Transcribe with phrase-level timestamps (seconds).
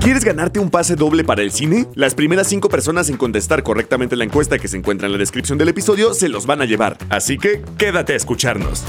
[0.00, 1.86] ¿Quieres ganarte un pase doble para el cine?
[1.94, 5.58] Las primeras cinco personas en contestar correctamente la encuesta que se encuentra en la descripción
[5.58, 6.98] del episodio se los van a llevar.
[7.08, 8.84] Así que quédate a escucharnos.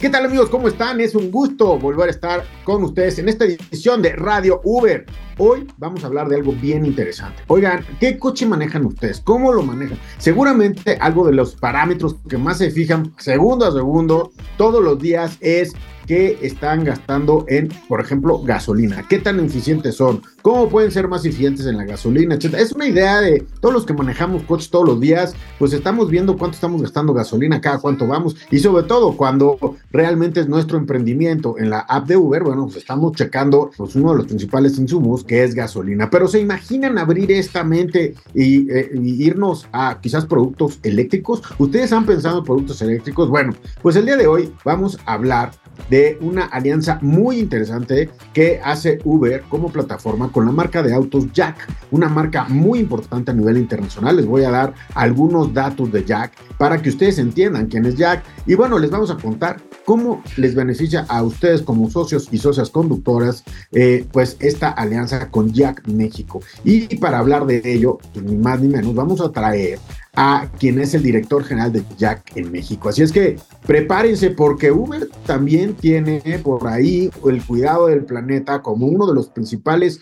[0.00, 0.48] ¿Qué tal amigos?
[0.48, 0.98] ¿Cómo están?
[1.00, 5.04] Es un gusto volver a estar con ustedes en esta edición de Radio Uber.
[5.36, 7.42] Hoy vamos a hablar de algo bien interesante.
[7.48, 9.20] Oigan, ¿qué coche manejan ustedes?
[9.20, 9.98] ¿Cómo lo manejan?
[10.16, 15.36] Seguramente algo de los parámetros que más se fijan segundo a segundo todos los días
[15.40, 15.74] es
[16.10, 19.04] que están gastando en, por ejemplo, gasolina.
[19.08, 20.22] ¿Qué tan eficientes son?
[20.42, 22.34] ¿Cómo pueden ser más eficientes en la gasolina?
[22.34, 22.60] Etcétera.
[22.60, 26.36] Es una idea de todos los que manejamos coches todos los días, pues estamos viendo
[26.36, 31.56] cuánto estamos gastando gasolina, cada cuánto vamos y sobre todo cuando realmente es nuestro emprendimiento
[31.58, 35.22] en la app de Uber, bueno, pues estamos checando pues uno de los principales insumos
[35.22, 36.10] que es gasolina.
[36.10, 41.40] Pero se imaginan abrir esta mente y, eh, y irnos a quizás productos eléctricos.
[41.56, 43.28] ¿Ustedes han pensado en productos eléctricos?
[43.28, 45.52] Bueno, pues el día de hoy vamos a hablar
[45.88, 51.32] de una alianza muy interesante que hace Uber como plataforma con la marca de autos
[51.32, 54.16] Jack, una marca muy importante a nivel internacional.
[54.16, 58.22] Les voy a dar algunos datos de Jack para que ustedes entiendan quién es Jack.
[58.46, 62.70] Y bueno, les vamos a contar cómo les beneficia a ustedes como socios y socias
[62.70, 66.40] conductoras, eh, pues esta alianza con Jack México.
[66.64, 69.78] Y para hablar de ello, pues, ni más ni menos, vamos a traer
[70.14, 72.88] a quien es el director general de Jack en México.
[72.88, 78.86] Así es que prepárense porque Uber también tiene por ahí el cuidado del planeta como
[78.86, 80.00] uno de los principales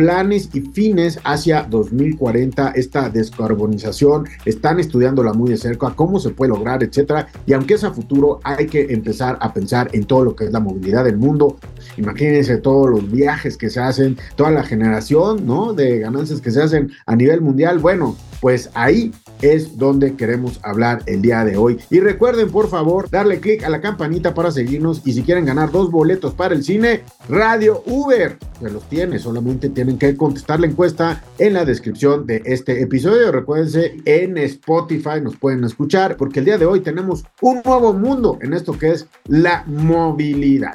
[0.00, 6.48] planes y fines hacia 2040, esta descarbonización, están estudiándola muy de cerca, cómo se puede
[6.48, 7.28] lograr, etcétera.
[7.44, 10.52] Y aunque es a futuro, hay que empezar a pensar en todo lo que es
[10.52, 11.58] la movilidad del mundo.
[11.98, 15.74] Imagínense todos los viajes que se hacen, toda la generación, ¿no?
[15.74, 17.78] De ganancias que se hacen a nivel mundial.
[17.78, 21.78] Bueno, pues ahí es donde queremos hablar el día de hoy.
[21.90, 25.70] Y recuerden, por favor, darle clic a la campanita para seguirnos y si quieren ganar
[25.70, 30.66] dos boletos para el cine, Radio Uber, se los tiene, solamente tienen que contestar la
[30.66, 33.32] encuesta en la descripción de este episodio.
[33.32, 38.38] Recuérdense, en Spotify nos pueden escuchar porque el día de hoy tenemos un nuevo mundo
[38.42, 40.74] en esto que es la movilidad.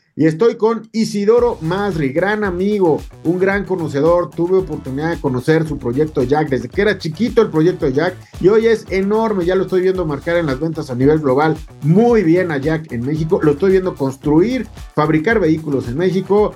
[0.15, 4.29] Y estoy con Isidoro Masri, gran amigo, un gran conocedor.
[4.29, 8.49] Tuve oportunidad de conocer su proyecto Jack desde que era chiquito el proyecto Jack y
[8.49, 9.45] hoy es enorme.
[9.45, 12.91] Ya lo estoy viendo marcar en las ventas a nivel global muy bien a Jack
[12.91, 13.39] en México.
[13.41, 16.55] Lo estoy viendo construir, fabricar vehículos en México.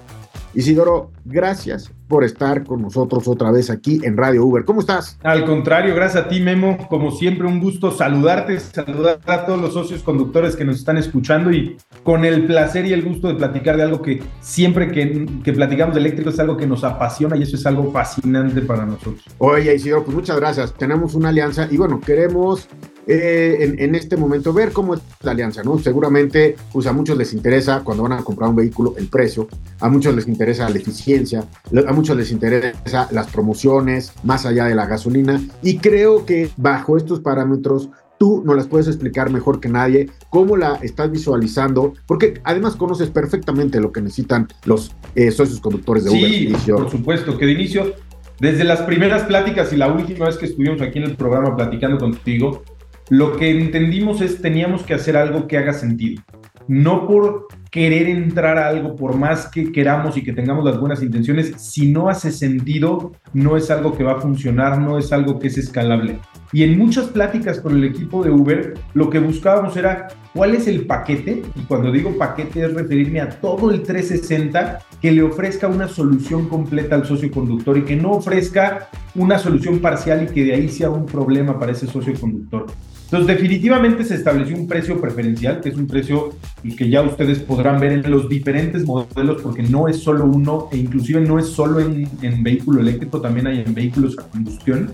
[0.54, 4.66] Isidoro, gracias por estar con nosotros otra vez aquí en Radio Uber.
[4.66, 5.18] ¿Cómo estás?
[5.24, 6.78] Al contrario, gracias a ti, Memo.
[6.90, 11.52] Como siempre, un gusto saludarte, saludar a todos los socios conductores que nos están escuchando
[11.52, 15.54] y con el placer y el gusto de platicar de algo que siempre que, que
[15.54, 19.24] platicamos de eléctrico es algo que nos apasiona y eso es algo fascinante para nosotros.
[19.38, 20.74] Oye, Isidoro, pues muchas gracias.
[20.74, 22.68] Tenemos una alianza y bueno, queremos
[23.08, 25.78] eh, en, en, este momento ver cómo es la alianza, ¿no?
[25.78, 29.48] Seguramente pues a muchos les interesa cuando van a comprar un vehículo el precio,
[29.80, 31.46] a muchos les interesa la eficiencia,
[31.88, 36.98] a muchos les interesa las promociones más allá de la gasolina y creo que bajo
[36.98, 42.42] estos parámetros tú nos las puedes explicar mejor que nadie, cómo la estás visualizando, porque
[42.44, 46.30] además conoces perfectamente lo que necesitan los eh, socios conductores de Uber.
[46.30, 47.94] Sí, por supuesto, que de inicio,
[48.40, 51.98] desde las primeras pláticas y la última vez que estuvimos aquí en el programa platicando
[51.98, 52.64] contigo,
[53.10, 56.24] lo que entendimos es teníamos que hacer algo que haga sentido.
[56.68, 61.04] No por querer entrar a algo, por más que queramos y que tengamos las buenas
[61.04, 65.38] intenciones, si no hace sentido, no es algo que va a funcionar, no es algo
[65.38, 66.20] que es escalable.
[66.54, 70.68] Y en muchas pláticas con el equipo de Uber, lo que buscábamos era cuál es
[70.68, 75.68] el paquete, y cuando digo paquete es referirme a todo el 360 que le ofrezca
[75.68, 80.46] una solución completa al socio conductor y que no ofrezca una solución parcial y que
[80.46, 82.68] de ahí sea un problema para ese socio conductor.
[83.06, 86.34] Entonces, definitivamente se estableció un precio preferencial, que es un precio
[86.78, 90.78] que ya ustedes podrán ver en los diferentes modelos, porque no es solo uno, e
[90.78, 94.92] inclusive no es solo en, en vehículo eléctrico, también hay en vehículos a combustión.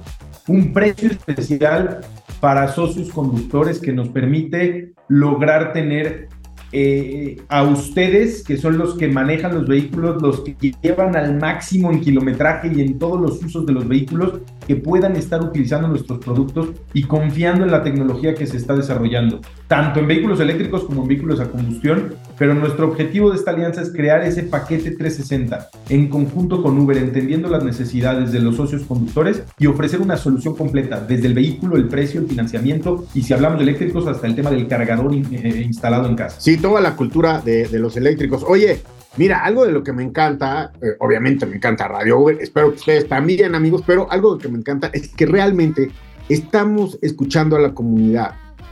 [0.48, 2.02] Un precio especial
[2.42, 6.28] para socios conductores que nos permite lograr tener
[6.71, 11.91] eh, a ustedes, que son los que manejan los vehículos, los que llevan al máximo
[11.91, 16.19] en kilometraje y en todos los usos de los vehículos, que puedan estar utilizando nuestros
[16.19, 19.41] productos y confiando en la tecnología que se está desarrollando.
[19.68, 23.83] tanto en vehículos eléctricos como en vehículos a combustión, pero nuestro objetivo de esta alianza
[23.83, 28.81] es crear ese paquete 360 en conjunto con Uber, entendiendo las necesidades de los socios
[28.81, 33.33] conductores y ofrecer una solución completa, desde el vehículo, el precio, el financiamiento y si
[33.35, 36.41] hablamos de eléctricos hasta el tema del cargador eh, instalado en casa.
[36.41, 38.43] Sí, toda la cultura de, de los eléctricos.
[38.47, 38.81] Oye,
[39.17, 42.77] Mira, algo de lo que me encanta, eh, obviamente me encanta Radio Uber, espero que
[42.77, 45.91] ustedes también, amigos, pero algo de lo que me encanta es que realmente
[46.27, 48.31] estamos escuchando a la comunidad.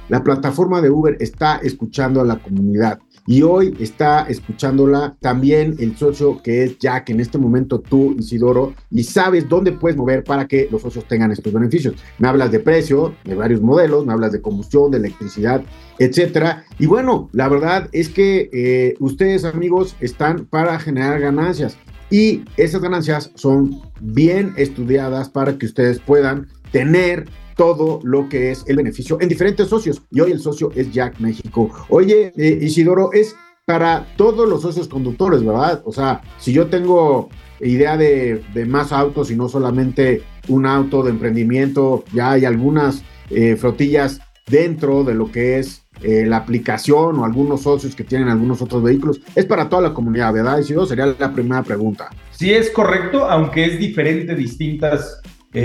[0.10, 3.00] La plataforma de Uber está escuchando a la comunidad
[3.30, 8.74] y hoy está escuchándola también el socio que es Jack, en este momento tú, Isidoro,
[8.90, 11.94] y sabes dónde puedes mover para que los socios tengan estos beneficios.
[12.18, 15.64] Me hablas de precio, de varios modelos, me hablas de combustión, de electricidad,
[16.00, 16.64] etcétera.
[16.80, 21.78] Y bueno, la verdad es que eh, ustedes, amigos, están para generar ganancias
[22.10, 27.28] y esas ganancias son bien estudiadas para que ustedes puedan tener
[27.60, 30.02] todo lo que es el beneficio en diferentes socios.
[30.12, 31.70] Y hoy el socio es Jack México.
[31.90, 33.36] Oye, eh, Isidoro, es
[33.66, 35.82] para todos los socios conductores, ¿verdad?
[35.84, 37.28] O sea, si yo tengo
[37.60, 43.58] idea de, más autos y no solamente un auto de emprendimiento, ya hay algunas eh,
[43.58, 48.62] flotillas dentro de lo que es eh, la aplicación o algunos socios que tienen algunos
[48.62, 49.20] otros vehículos.
[49.36, 50.60] Es para toda la comunidad, ¿verdad?
[50.60, 52.10] Isidoro, sería la primera pregunta.
[52.32, 55.22] Sí, es correcto, aunque es diferente, distintas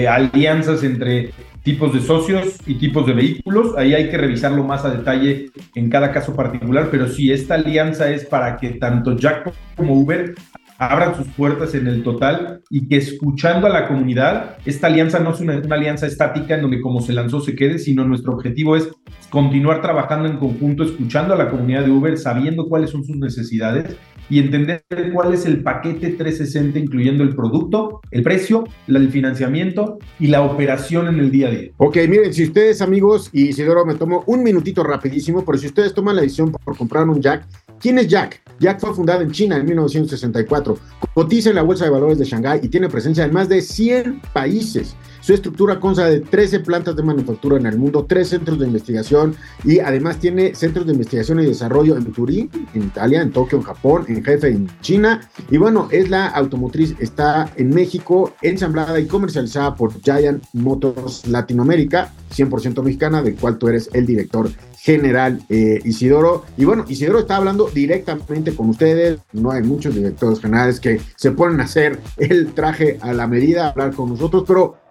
[0.08, 1.31] alianzas entre
[1.64, 3.76] tipos de socios y tipos de vehículos.
[3.76, 8.11] Ahí hay que revisarlo más a detalle en cada caso particular, pero sí, esta alianza
[8.11, 10.34] es para que tanto Jack como Uber
[10.76, 15.32] abran sus puertas en el total y que escuchando a la comunidad, esta alianza no
[15.32, 18.76] es una, una, alianza estática en donde como se lanzó se quede, sino nuestro objetivo
[18.76, 18.90] es
[19.31, 23.96] continuar trabajando en conjunto, escuchando a la comunidad de Uber, sabiendo cuáles son sus necesidades
[24.31, 30.29] y entender cuál es el paquete 360, incluyendo el producto, el precio, el financiamiento y
[30.29, 31.71] la operación en el día a día.
[31.76, 35.94] Ok, miren, si ustedes amigos, y Isidoro me tomo un minutito rapidísimo, pero si ustedes
[35.94, 37.47] toman la decisión por comprar un Jack,
[37.81, 38.41] ¿quién es Jack?
[38.61, 40.79] Jack fue fundada en China en 1964,
[41.12, 44.23] cotiza en la Bolsa de Valores de Shanghái y tiene presencia en más de 100
[44.32, 44.97] países.
[45.25, 49.35] Su estructura consta de 13 plantas de manufactura en el mundo, 3 centros de investigación
[49.65, 53.65] y además tiene centros de investigación y desarrollo en Turín, en Italia, en Tokio, en
[53.65, 55.26] Japón, en Jefe, en China.
[55.50, 62.12] Y bueno, es la automotriz, está en México, ensamblada y comercializada por Giant Motors Latinoamérica,
[62.31, 66.44] 100% mexicana, del cual tú eres el director general eh, Isidoro.
[66.59, 69.21] Y bueno, Isidoro está hablando directamente con ustedes.
[69.32, 73.71] No hay muchos directores generales que se ponen a hacer el traje a la medida,
[73.71, 74.83] hablar con nosotros, pero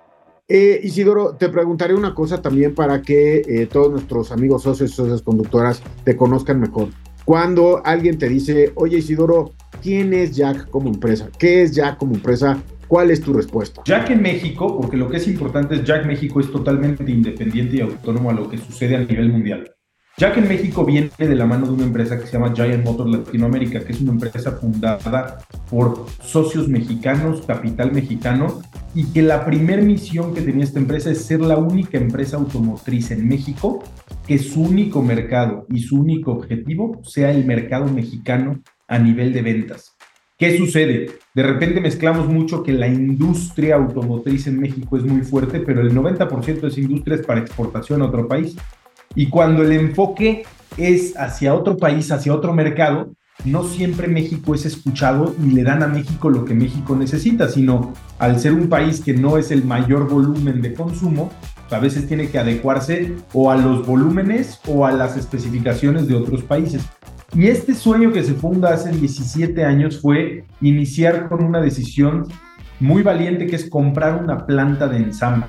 [0.48, 4.94] eh, Isidoro, te preguntaré una cosa también para que eh, todos nuestros amigos socios y
[4.94, 6.90] socias conductoras te conozcan mejor.
[7.26, 11.30] Cuando alguien te dice, oye Isidoro, ¿quién es Jack como empresa?
[11.40, 12.62] ¿Qué es Jack como empresa?
[12.88, 13.82] ¿Cuál es tu respuesta?
[13.86, 17.82] Jack en México, porque lo que es importante es Jack México es totalmente independiente y
[17.82, 19.72] autónomo a lo que sucede a nivel mundial.
[20.18, 23.10] Jack en México viene de la mano de una empresa que se llama Giant Motors
[23.10, 25.40] Latinoamérica, que es una empresa fundada
[25.72, 28.62] por socios mexicanos, capital mexicano,
[28.96, 33.12] y que la primer misión que tenía esta empresa es ser la única empresa automotriz
[33.12, 33.84] en México
[34.28, 39.42] que su único mercado y su único objetivo sea el mercado mexicano a nivel de
[39.42, 39.96] ventas.
[40.38, 41.12] ¿Qué sucede?
[41.34, 45.94] De repente mezclamos mucho que la industria automotriz en México es muy fuerte, pero el
[45.94, 48.56] 90% de esa industria es para exportación a otro país.
[49.16, 50.44] Y cuando el enfoque
[50.78, 53.14] es hacia otro país, hacia otro mercado,
[53.46, 57.94] no siempre México es escuchado y le dan a México lo que México necesita, sino
[58.20, 61.32] al ser un país que no es el mayor volumen de consumo,
[61.70, 66.44] a veces tiene que adecuarse o a los volúmenes o a las especificaciones de otros
[66.44, 66.84] países.
[67.36, 72.26] Y este sueño que se funda hace 17 años fue iniciar con una decisión
[72.80, 75.48] muy valiente que es comprar una planta de ensamble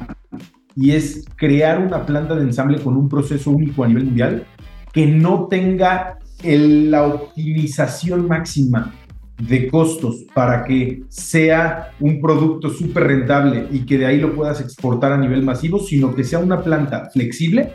[0.77, 4.47] y es crear una planta de ensamble con un proceso único a nivel mundial
[4.93, 8.95] que no tenga la optimización máxima
[9.39, 14.61] de costos para que sea un producto súper rentable y que de ahí lo puedas
[14.61, 17.73] exportar a nivel masivo, sino que sea una planta flexible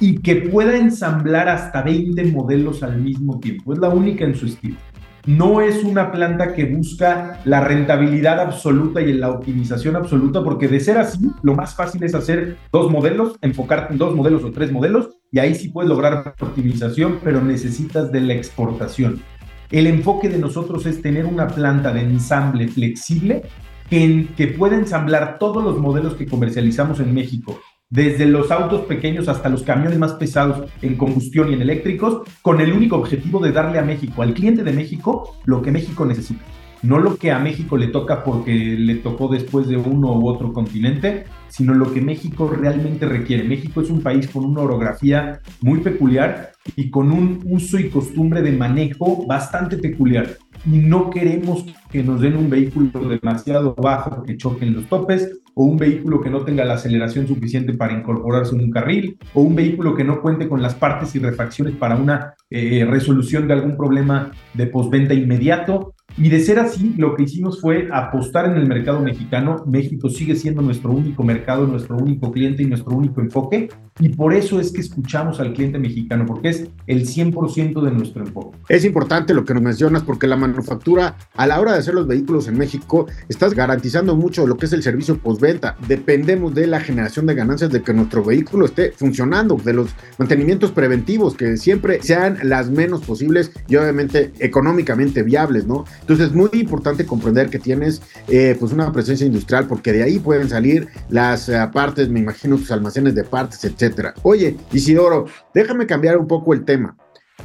[0.00, 3.72] y que pueda ensamblar hasta 20 modelos al mismo tiempo.
[3.72, 4.76] Es la única en su estilo
[5.26, 10.80] no es una planta que busca la rentabilidad absoluta y la optimización absoluta, porque de
[10.80, 14.72] ser así, lo más fácil es hacer dos modelos, enfocarte en dos modelos o tres
[14.72, 19.22] modelos, y ahí sí puedes lograr optimización, pero necesitas de la exportación.
[19.70, 23.42] El enfoque de nosotros es tener una planta de ensamble flexible
[23.88, 27.58] que, que pueda ensamblar todos los modelos que comercializamos en México
[27.92, 32.62] desde los autos pequeños hasta los camiones más pesados en combustión y en eléctricos, con
[32.62, 36.42] el único objetivo de darle a México, al cliente de México, lo que México necesita.
[36.82, 40.52] no lo que a México le toca porque le tocó después de uno u otro
[40.52, 43.44] continente, sino lo que México realmente requiere.
[43.44, 48.42] México es un país con una orografía muy peculiar y con un uso y costumbre
[48.42, 50.38] de manejo bastante peculiar.
[50.66, 55.64] Y no queremos que nos den un vehículo demasiado bajo que choquen los topes, o
[55.64, 59.54] un vehículo que no tenga la aceleración suficiente para incorporarse en un carril, o un
[59.54, 63.76] vehículo que no cuente con las partes y refacciones para una eh, resolución de algún
[63.76, 65.94] problema de postventa inmediato.
[66.16, 69.64] Y de ser así, lo que hicimos fue apostar en el mercado mexicano.
[69.66, 73.68] México sigue siendo nuestro único mercado, nuestro único cliente y nuestro único enfoque.
[74.00, 78.24] Y por eso es que escuchamos al cliente mexicano, porque es el 100% de nuestro
[78.24, 78.58] enfoque.
[78.68, 82.06] Es importante lo que nos mencionas, porque la manufactura, a la hora de hacer los
[82.06, 85.76] vehículos en México, estás garantizando mucho lo que es el servicio postventa.
[85.88, 90.72] Dependemos de la generación de ganancias de que nuestro vehículo esté funcionando, de los mantenimientos
[90.72, 95.84] preventivos, que siempre sean las menos posibles y obviamente económicamente viables, ¿no?
[96.12, 100.18] Entonces es muy importante comprender que tienes eh, pues una presencia industrial porque de ahí
[100.18, 104.12] pueden salir las eh, partes, me imagino tus almacenes de partes, etcétera.
[104.22, 106.94] Oye, Isidoro, déjame cambiar un poco el tema.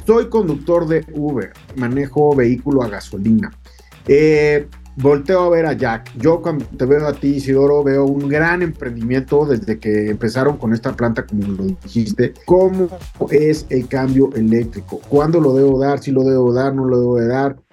[0.06, 3.50] Soy conductor de Uber, manejo vehículo a gasolina.
[4.06, 6.12] Eh, volteo a ver a Jack.
[6.18, 10.74] Yo cuando te veo a ti, Isidoro, veo un gran emprendimiento desde que empezaron con
[10.74, 12.34] esta planta, como lo dijiste.
[12.44, 12.90] ¿Cómo
[13.30, 15.00] es el cambio eléctrico?
[15.08, 16.00] ¿Cuándo lo debo dar?
[16.00, 16.74] ¿Si lo debo dar?
[16.74, 17.67] ¿No lo debo de dar?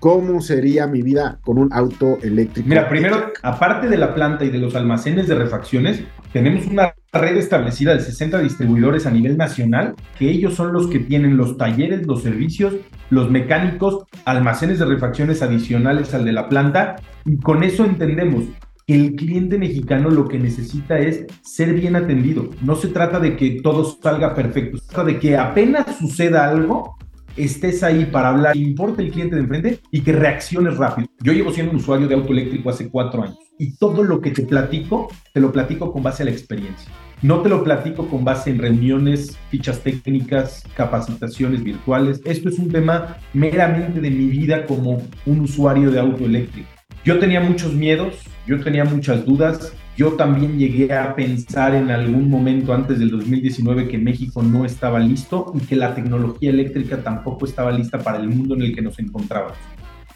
[0.00, 2.68] ¿Cómo sería mi vida con un auto eléctrico?
[2.68, 7.36] Mira, primero, aparte de la planta y de los almacenes de refacciones, tenemos una red
[7.36, 12.06] establecida de 60 distribuidores a nivel nacional, que ellos son los que tienen los talleres,
[12.06, 12.76] los servicios,
[13.10, 18.44] los mecánicos, almacenes de refacciones adicionales al de la planta, y con eso entendemos
[18.86, 22.50] que el cliente mexicano lo que necesita es ser bien atendido.
[22.62, 26.96] No se trata de que todo salga perfecto, se trata de que apenas suceda algo,
[27.38, 31.08] estés ahí para hablar, importa el cliente de enfrente y que reacciones rápido.
[31.20, 34.30] Yo llevo siendo un usuario de auto eléctrico hace cuatro años y todo lo que
[34.30, 36.90] te platico, te lo platico con base a la experiencia.
[37.20, 42.20] No te lo platico con base en reuniones, fichas técnicas, capacitaciones virtuales.
[42.24, 46.68] Esto es un tema meramente de mi vida como un usuario de auto eléctrico.
[47.08, 52.28] Yo tenía muchos miedos, yo tenía muchas dudas, yo también llegué a pensar en algún
[52.28, 57.46] momento antes del 2019 que México no estaba listo y que la tecnología eléctrica tampoco
[57.46, 59.56] estaba lista para el mundo en el que nos encontrábamos.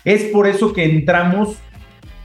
[0.04, 1.56] Es por eso que entramos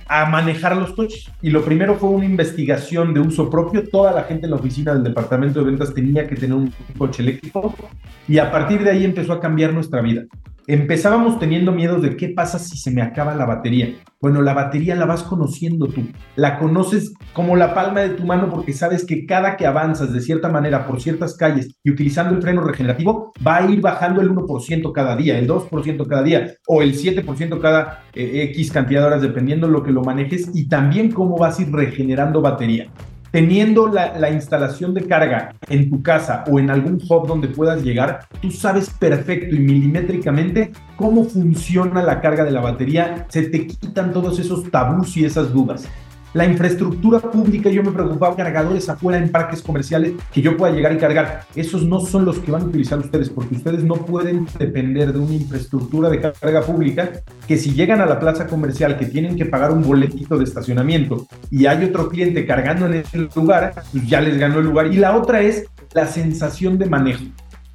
[0.05, 1.31] a manejar los coches.
[1.41, 3.87] Y lo primero fue una investigación de uso propio.
[3.87, 7.23] Toda la gente en la oficina del departamento de ventas tenía que tener un coche
[7.23, 7.73] eléctrico
[8.27, 10.25] y a partir de ahí empezó a cambiar nuestra vida.
[10.69, 13.95] Empezábamos teniendo miedo de qué pasa si se me acaba la batería.
[14.19, 16.01] Bueno, la batería la vas conociendo tú.
[16.35, 20.19] La conoces como la palma de tu mano porque sabes que cada que avanzas de
[20.19, 24.29] cierta manera por ciertas calles y utilizando el freno regenerativo, va a ir bajando el
[24.29, 29.07] 1% cada día, el 2% cada día o el 7% cada eh, X cantidad de
[29.07, 32.91] horas, dependiendo lo que lo manejes y también cómo vas a ir regenerando batería
[33.37, 38.21] teniendo la, instalación de carga en tu casa o en algún hub donde puedas llegar,
[38.41, 44.11] tú sabes perfecto y milimétricamente cómo funciona la carga de la batería, se te quitan
[44.11, 45.87] todos esos tabús y esas dudas
[46.33, 50.93] la infraestructura pública, yo me preocupaba cargadores afuera en parques comerciales que yo pueda llegar
[50.93, 51.45] y cargar.
[51.55, 55.19] Esos no son los que van a utilizar ustedes, porque ustedes no pueden depender de
[55.19, 57.09] una infraestructura de carga pública
[57.47, 61.27] que si llegan a la plaza comercial que tienen que pagar un boletito de estacionamiento
[61.49, 64.93] y hay otro cliente cargando en ese lugar, pues ya les ganó el lugar.
[64.93, 67.23] Y la otra es la sensación de manejo.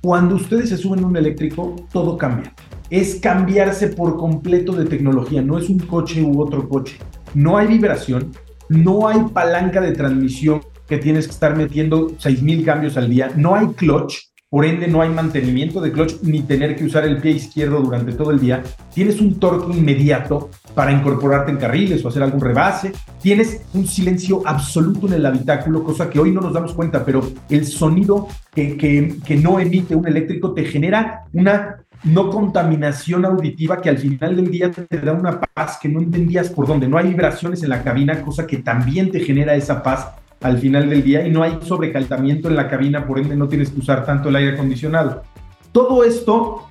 [0.03, 2.53] Cuando ustedes se suben a un eléctrico, todo cambia.
[2.91, 6.99] Es cambiarse por completo de tecnología, no es un coche u otro coche.
[7.35, 8.33] No hay vibración,
[8.69, 13.55] no hay palanca de transmisión que tienes que estar metiendo 6.000 cambios al día, no
[13.55, 17.31] hay clutch, por ende no hay mantenimiento de clutch ni tener que usar el pie
[17.31, 18.62] izquierdo durante todo el día.
[18.93, 22.93] Tienes un torque inmediato para incorporarte en carriles o hacer algún rebase.
[23.23, 27.27] Tienes un silencio absoluto en el habitáculo, cosa que hoy no nos damos cuenta, pero
[27.49, 33.99] el sonido que, no emite un eléctrico te genera una no contaminación auditiva que al
[33.99, 36.89] final del día te da una paz que no entendías por dónde.
[36.89, 40.09] No hay vibraciones en la cabina, cosa que también te genera esa paz
[40.41, 43.71] al final del día y no hay sobrecalentamiento en la cabina, por ende no tienes
[43.71, 45.23] que usar tanto el aire acondicionado.
[45.71, 46.67] Todo esto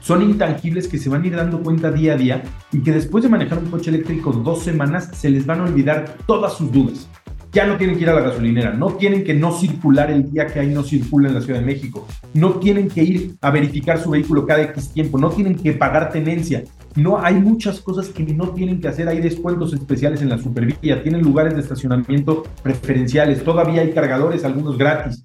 [0.00, 3.22] son intangibles que se van a ir dando cuenta día a día y que después
[3.22, 7.08] de manejar un coche eléctrico dos semanas se les van a olvidar todas sus dudas
[7.52, 10.46] ya no tienen que ir a la gasolinera, no tienen que no circular el día
[10.46, 14.00] que ahí no circula en la Ciudad de México, no tienen que ir a verificar
[14.00, 16.64] su vehículo cada X tiempo, no tienen que pagar tenencia,
[16.96, 21.02] no hay muchas cosas que no tienen que hacer, hay descuentos especiales en la supervía,
[21.02, 25.24] tienen lugares de estacionamiento preferenciales, todavía hay cargadores, algunos gratis.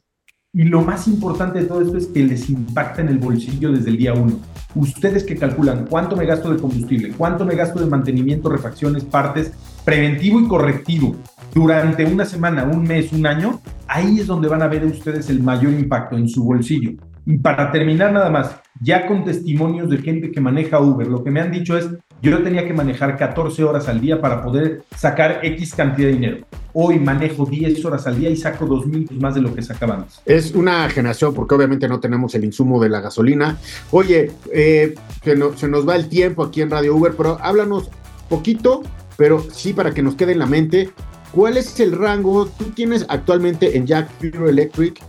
[0.54, 3.90] Y lo más importante de todo esto es que les impacta en el bolsillo desde
[3.90, 4.40] el día uno.
[4.76, 9.52] Ustedes que calculan cuánto me gasto de combustible, cuánto me gasto de mantenimiento, refacciones, partes,
[9.88, 11.16] preventivo y correctivo
[11.54, 15.42] durante una semana, un mes, un año, ahí es donde van a ver ustedes el
[15.42, 16.92] mayor impacto en su bolsillo.
[17.26, 21.32] Y para terminar nada más, ya con testimonios de gente que maneja Uber, lo que
[21.32, 21.88] me han dicho es,
[22.22, 26.46] yo tenía que manejar 14 horas al día para poder sacar X cantidad de dinero.
[26.74, 29.96] Hoy manejo 10 horas al día y saco 2 mil más de lo que sacaba
[29.96, 30.20] antes.
[30.26, 33.56] Es una generación porque obviamente no tenemos el insumo de la gasolina.
[33.92, 37.90] Oye, eh, se, se nos va el tiempo aquí en Radio Uber, pero háblanos
[38.28, 38.84] poquito,
[39.18, 40.92] pero sí para que nos quede en la mente.
[41.32, 42.46] ¿Cuál es el rango?
[42.46, 45.02] Tú tienes actualmente en Jack Pure Electric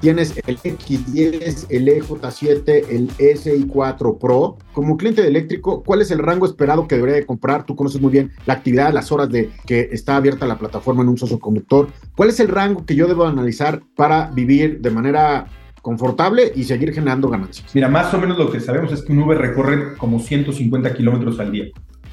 [0.00, 4.56] tienes el X10, el EJ7, el SI4 Pro.
[4.72, 7.64] Como cliente de eléctrico, ¿cuál es el rango esperado que debería de comprar?
[7.64, 11.08] Tú conoces muy bien la actividad, las horas de que está abierta la plataforma en
[11.08, 11.88] un socio conductor.
[12.14, 15.46] ¿Cuál es el rango que yo debo analizar para vivir de manera
[15.82, 17.74] confortable y seguir generando ganancias?
[17.74, 21.38] Mira, más o menos lo que sabemos es que un Uber recorre como 150 kilómetros
[21.40, 21.66] al día.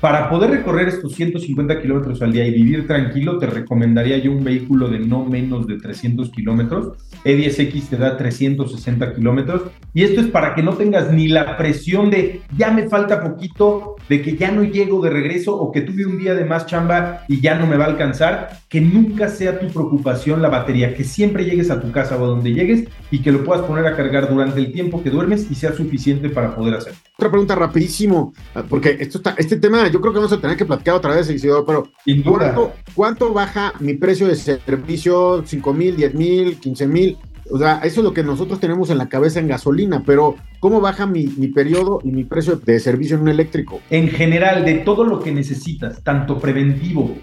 [0.04, 4.44] Para poder recorrer estos 150 kilómetros al día y vivir tranquilo, te recomendaría yo un
[4.44, 6.98] vehículo de no menos de 300 kilómetros.
[7.24, 9.62] E10X te da 360 kilómetros.
[9.94, 13.96] Y esto es para que no tengas ni la presión de ya me falta poquito,
[14.10, 17.22] de que ya no llego de regreso o que tuve un día de más chamba
[17.30, 18.60] y ya no me va a alcanzar.
[18.68, 22.28] Que nunca sea tu preocupación la batería, que siempre llegues a tu casa o a
[22.28, 25.56] donde llegues y que lo puedas poner a cargar durante el tiempo que duermes y
[25.56, 27.00] sea suficiente para poder hacerlo.
[27.16, 28.34] Otra pregunta rapidísimo,
[28.68, 31.30] porque esto está, este tema yo creo que vamos a tener que platicar otra vez,
[31.30, 31.88] Isidoro, pero
[32.26, 35.44] ¿cuánto, ¿cuánto, baja mi precio de servicio?
[35.44, 37.18] ¿5 mil, 10 mil, 15 mil?
[37.52, 40.82] O sea, eso es lo que nosotros tenemos en la cabeza en gasolina, pero ¿cómo
[40.82, 43.82] baja mi, mi, periodo y mi precio de servicio en un eléctrico?
[43.92, 47.16] En general, de todo lo que necesitas, tanto preventivo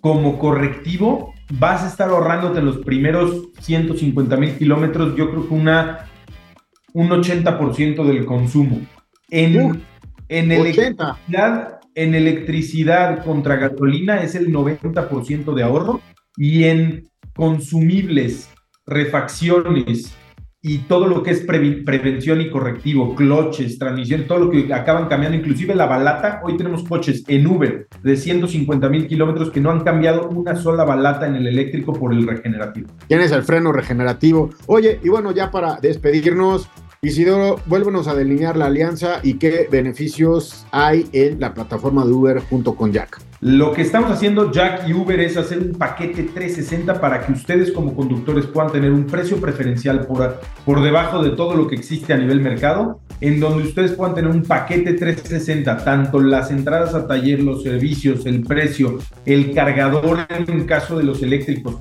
[0.00, 6.06] como correctivo, vas a estar ahorrándote los primeros 150 mil kilómetros, yo creo que una,
[6.94, 8.80] un 80% del consumo.
[9.30, 9.80] En,
[10.28, 16.00] en electricidad, en electricidad contra gasolina es el 90% de ahorro
[16.36, 18.50] y en consumibles,
[18.86, 20.14] refacciones
[20.64, 25.36] y todo lo que es prevención y correctivo, cloches, transmisión, todo lo que acaban cambiando,
[25.36, 26.40] inclusive la balata.
[26.44, 30.84] Hoy tenemos coches en Uber de 150 mil kilómetros que no han cambiado una sola
[30.84, 32.88] balata en el eléctrico por el regenerativo.
[33.08, 34.50] Tienes el freno regenerativo.
[34.66, 36.68] Oye, y bueno, ya para despedirnos,
[37.04, 42.38] Isidoro, vuélvenos a delinear la alianza y qué beneficios hay en la plataforma de Uber
[42.48, 43.20] junto con Jack.
[43.40, 47.72] Lo que estamos haciendo Jack y Uber es hacer un paquete 360 para que ustedes
[47.72, 52.12] como conductores puedan tener un precio preferencial por, por debajo de todo lo que existe
[52.12, 57.08] a nivel mercado, en donde ustedes puedan tener un paquete 360, tanto las entradas a
[57.08, 61.78] taller, los servicios, el precio, el cargador en caso de los eléctricos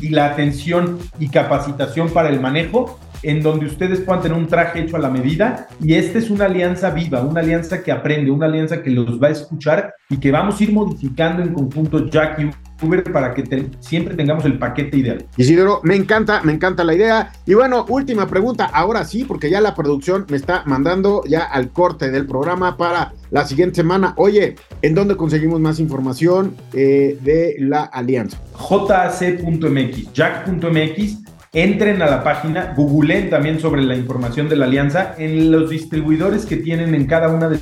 [0.00, 4.80] y la atención y capacitación para el manejo, en donde ustedes puedan tener un traje
[4.80, 8.46] hecho a la medida y esta es una alianza viva, una alianza que aprende, una
[8.46, 12.38] alianza que los va a escuchar y que vamos a ir modificando en conjunto Jack
[12.40, 12.50] y
[12.84, 15.24] Uber para que siempre tengamos el paquete ideal.
[15.36, 17.32] Isidoro, me encanta, me encanta la idea.
[17.46, 21.70] Y bueno, última pregunta, ahora sí, porque ya la producción me está mandando ya al
[21.70, 24.14] corte del programa para la siguiente semana.
[24.16, 28.38] Oye, ¿en dónde conseguimos más información eh, de la alianza?
[28.56, 31.23] jac.mx, jack.mx
[31.54, 35.14] entren a la página, googleen también sobre la información de la alianza.
[35.16, 37.60] En los distribuidores que tienen en cada una de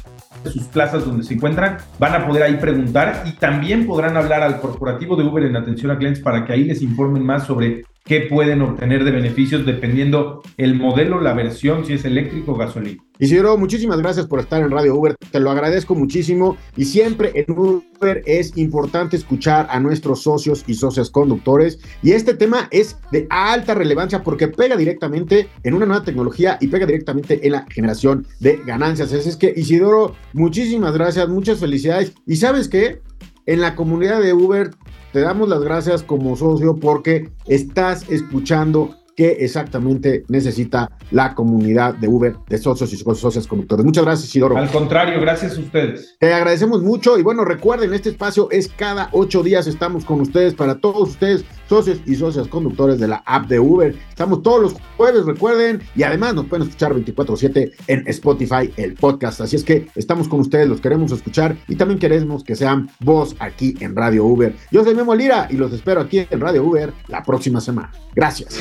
[0.50, 4.60] sus plazas donde se encuentran, van a poder ahí preguntar y también podrán hablar al
[4.60, 8.22] corporativo de Uber en atención a clientes para que ahí les informen más sobre qué
[8.22, 13.02] pueden obtener de beneficios dependiendo el modelo, la versión, si es eléctrico o gasolina.
[13.18, 16.56] Isidro, muchísimas gracias por estar en Radio Uber, te lo agradezco muchísimo.
[16.76, 21.78] Y siempre en Uber es importante escuchar a nuestros socios y socias conductores.
[22.02, 26.66] Y este tema es de alta relevancia porque pega directamente en una nueva tecnología y
[26.66, 29.12] pega directamente en la generación de ganancias.
[29.12, 32.12] Así es que Isidoro, muchísimas gracias, muchas felicidades.
[32.26, 33.02] Y sabes qué,
[33.46, 34.70] en la comunidad de Uber
[35.12, 42.08] te damos las gracias como socio porque estás escuchando qué exactamente necesita la comunidad de
[42.08, 43.84] Uber, de socios y socios conductores.
[43.84, 44.56] Muchas gracias, Isidoro.
[44.56, 46.16] Al contrario, gracias a ustedes.
[46.18, 50.54] Te agradecemos mucho y bueno, recuerden, este espacio es cada ocho días, estamos con ustedes
[50.54, 53.94] para todos ustedes, socios y socias conductores de la app de Uber.
[54.08, 59.40] Estamos todos los jueves, recuerden, y además nos pueden escuchar 24/7 en Spotify, el podcast.
[59.40, 63.36] Así es que estamos con ustedes, los queremos escuchar y también queremos que sean voz
[63.38, 64.54] aquí en Radio Uber.
[64.70, 67.90] Yo soy Memo Lira y los espero aquí en Radio Uber la próxima semana.
[68.14, 68.60] Gracias.